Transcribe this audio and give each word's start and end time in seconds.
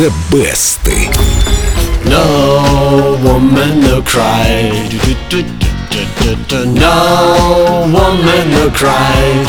The 0.00 0.10
Best. 0.30 0.88
No 2.06 3.18
woman 3.22 3.80
no 3.82 4.00
cry. 4.00 4.72
No 6.64 7.84
woman 7.92 8.50
no 8.52 8.70
cry. 8.70 9.44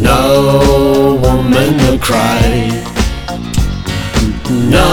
No 0.00 1.18
woman 1.20 1.76
no 1.76 1.98
cry. 1.98 2.82
No 4.48 4.88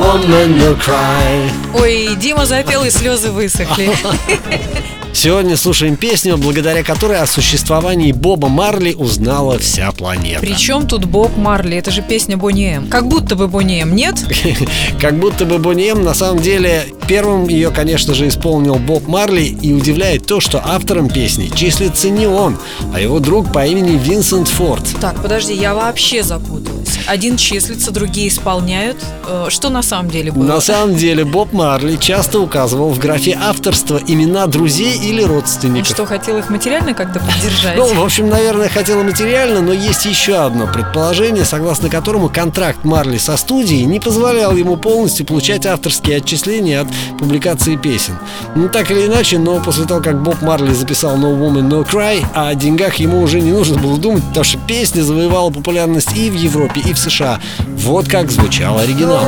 woman 0.00 0.58
no 0.58 0.74
cry. 0.74 1.48
Ой, 1.74 2.16
Дима 2.16 2.44
запел 2.44 2.82
и 2.82 2.90
слезы 2.90 3.30
высохли. 3.30 3.96
Сегодня 5.17 5.57
слушаем 5.57 5.95
песню, 5.95 6.37
благодаря 6.37 6.83
которой 6.83 7.17
о 7.17 7.25
существовании 7.25 8.11
Боба 8.11 8.49
Марли 8.49 8.93
узнала 8.93 9.57
вся 9.57 9.91
планета. 9.91 10.41
Причем 10.41 10.87
тут 10.87 11.05
Боб 11.05 11.35
Марли? 11.37 11.75
Это 11.75 11.89
же 11.89 12.03
песня 12.03 12.37
Бонни 12.37 12.75
М. 12.75 12.87
Как 12.87 13.07
будто 13.07 13.35
бы 13.35 13.47
Бонни 13.47 13.81
М, 13.81 13.95
нет? 13.95 14.15
Как 15.01 15.17
будто 15.17 15.45
бы 15.45 15.57
Бонни 15.57 15.89
М, 15.89 16.03
на 16.03 16.13
самом 16.13 16.39
деле, 16.39 16.85
первым 17.07 17.47
ее, 17.47 17.71
конечно 17.71 18.13
же, 18.13 18.27
исполнил 18.27 18.75
Боб 18.75 19.07
Марли, 19.07 19.45
и 19.45 19.73
удивляет 19.73 20.27
то, 20.27 20.39
что 20.39 20.61
автором 20.63 21.09
песни 21.09 21.47
числится 21.47 22.11
не 22.11 22.27
он, 22.27 22.55
а 22.93 22.99
его 22.99 23.19
друг 23.19 23.51
по 23.51 23.65
имени 23.65 23.97
Винсент 23.97 24.47
Форд. 24.47 24.83
Так, 25.01 25.19
подожди, 25.23 25.55
я 25.55 25.73
вообще 25.73 26.21
запуталась. 26.21 26.99
Один 27.07 27.37
числится, 27.37 27.89
другие 27.89 28.27
исполняют. 28.27 28.97
Э, 29.27 29.47
Что 29.49 29.69
на 29.69 29.81
самом 29.81 30.11
деле 30.11 30.31
было? 30.31 30.43
На 30.43 30.61
самом 30.61 30.95
деле 30.95 31.25
Боб 31.25 31.53
Марли 31.53 31.95
часто 31.95 32.39
указывал 32.39 32.89
в 32.91 32.99
графе 32.99 33.35
авторства 33.41 33.99
имена 34.05 34.45
друзей 34.45 35.06
или 35.07 35.23
Он 35.23 35.29
родственников. 35.29 35.87
что, 35.87 36.05
хотел 36.05 36.37
их 36.37 36.49
материально 36.49 36.93
как-то 36.93 37.19
поддержать? 37.19 37.77
Ну, 37.77 37.93
в 37.93 38.03
общем, 38.03 38.29
наверное, 38.29 38.69
хотела 38.69 39.03
материально, 39.03 39.61
но 39.61 39.71
есть 39.71 40.05
еще 40.05 40.35
одно 40.35 40.67
предположение, 40.67 41.45
согласно 41.45 41.89
которому 41.89 42.29
контракт 42.29 42.83
Марли 42.83 43.17
со 43.17 43.37
студией 43.37 43.85
не 43.85 43.99
позволял 43.99 44.55
ему 44.55 44.77
полностью 44.77 45.25
получать 45.25 45.65
авторские 45.65 46.17
отчисления 46.17 46.81
от 46.81 46.87
публикации 47.19 47.75
песен. 47.75 48.17
Ну, 48.55 48.67
так 48.69 48.89
или 48.91 49.05
иначе, 49.05 49.37
но 49.37 49.59
после 49.61 49.85
того, 49.85 50.01
как 50.01 50.21
Боб 50.21 50.41
Марли 50.41 50.73
записал 50.73 51.15
No 51.17 51.37
Woman 51.37 51.69
No 51.69 51.87
Cry, 51.87 52.25
о 52.33 52.53
деньгах 52.55 52.95
ему 52.95 53.21
уже 53.21 53.39
не 53.41 53.51
нужно 53.51 53.77
было 53.77 53.97
думать, 53.97 54.23
потому 54.23 54.43
что 54.43 54.57
песня 54.67 55.01
завоевала 55.01 55.49
популярность 55.51 56.15
и 56.15 56.29
в 56.29 56.35
Европе, 56.35 56.81
и 56.81 56.93
в 56.93 56.97
США. 56.97 57.39
Вот 57.67 58.07
как 58.07 58.31
звучал 58.31 58.79
оригинал. 58.79 59.23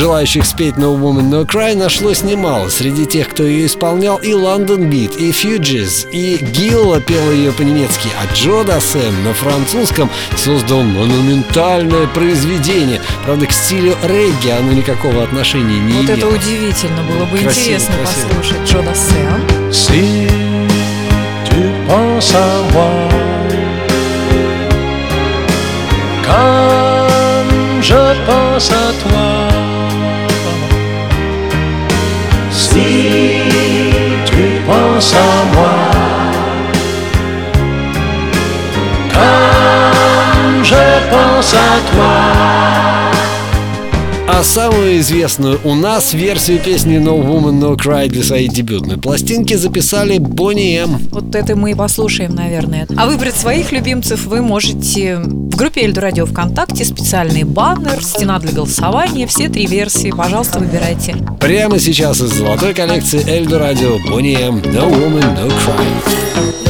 Желающих 0.00 0.46
спеть 0.46 0.76
No 0.76 0.98
Woman 0.98 1.28
No 1.28 1.44
Cry 1.44 1.76
нашлось 1.76 2.22
немало. 2.22 2.70
Среди 2.70 3.04
тех, 3.04 3.28
кто 3.28 3.42
ее 3.42 3.66
исполнял, 3.66 4.16
и 4.16 4.30
London 4.30 4.88
Beat, 4.88 5.18
и 5.18 5.30
Fugees, 5.30 6.08
и 6.10 6.38
Гилла 6.42 7.02
пела 7.02 7.30
ее 7.32 7.52
по-немецки, 7.52 8.08
а 8.18 8.24
Джо 8.34 8.64
Дассен 8.64 9.22
на 9.24 9.34
французском 9.34 10.08
создал 10.38 10.80
монументальное 10.80 12.06
произведение. 12.06 13.02
Правда, 13.26 13.44
к 13.44 13.52
стилю 13.52 13.94
регги 14.02 14.48
оно 14.48 14.72
никакого 14.72 15.22
отношения 15.22 15.78
не 15.78 15.92
Вот 15.92 16.08
это 16.08 16.14
имело. 16.20 16.34
удивительно, 16.34 17.02
было 17.02 17.26
бы 17.26 17.36
Красиво, 17.36 17.60
интересно 17.60 17.94
красиво. 18.02 18.28
послушать 18.28 18.70
Джо 18.70 18.80
Дассен. 18.80 19.70
Si 19.70 20.26
tu 21.44 21.60
penses 21.86 22.34
à 22.34 22.62
moi 22.72 22.90
comme 26.24 27.82
je 27.82 28.02
pense 28.26 28.70
à 28.70 28.92
toi, 29.02 29.29
А 44.32 44.42
самую 44.42 45.00
известную 45.00 45.58
у 45.64 45.74
нас 45.74 46.14
версию 46.14 46.60
песни 46.60 46.96
No 46.98 47.20
Woman 47.20 47.58
No 47.60 47.76
Cry 47.76 48.08
для 48.08 48.22
своей 48.22 48.48
дебютной 48.48 48.96
пластинки 48.96 49.54
записали 49.54 50.18
Бонни 50.18 50.78
М. 50.78 50.98
Вот 51.10 51.34
это 51.34 51.56
мы 51.56 51.72
и 51.72 51.74
послушаем, 51.74 52.34
наверное. 52.34 52.86
А 52.96 53.06
выбрать 53.06 53.36
своих 53.36 53.72
любимцев 53.72 54.26
вы 54.26 54.40
можете 54.40 55.16
в 55.18 55.56
группе 55.56 55.82
Эльду 55.82 56.00
Радио 56.00 56.24
ВКонтакте. 56.24 56.84
Специальный 56.84 57.42
баннер, 57.42 58.02
стена 58.02 58.38
для 58.38 58.52
голосования, 58.52 59.26
все 59.26 59.48
три 59.48 59.66
версии. 59.66 60.10
Пожалуйста, 60.10 60.60
выбирайте. 60.60 61.16
Прямо 61.40 61.78
сейчас 61.78 62.20
из 62.20 62.32
золотой 62.32 62.72
коллекции 62.72 63.22
Эльдо 63.28 63.58
Радио 63.58 63.98
Бонни 64.08 64.36
М. 64.40 64.58
No 64.58 64.88
Woman 64.88 65.36
No 65.36 65.48
Cry. 65.48 66.69